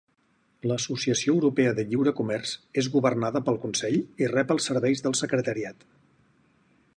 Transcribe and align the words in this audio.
L'Associació 0.69 1.33
Europea 1.39 1.73
de 1.79 1.85
Lliure 1.91 2.13
Comerç 2.21 2.53
és 2.83 2.89
governada 2.95 3.43
pel 3.51 3.61
Consell 3.67 3.99
i 4.25 4.31
rep 4.33 4.55
els 4.57 4.71
serveis 4.71 5.05
del 5.09 5.19
Secretariat. 5.21 5.87